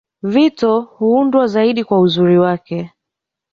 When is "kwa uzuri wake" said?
1.83-2.91